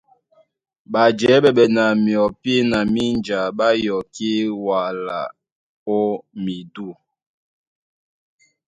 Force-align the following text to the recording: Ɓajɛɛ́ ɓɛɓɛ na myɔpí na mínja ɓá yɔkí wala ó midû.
Ɓajɛɛ́ 0.91 1.41
ɓɛɓɛ 1.43 1.65
na 1.75 1.83
myɔpí 2.03 2.53
na 2.71 2.79
mínja 2.93 3.39
ɓá 3.57 3.67
yɔkí 3.85 4.29
wala 4.65 5.19
ó 5.95 5.99
midû. 6.43 6.87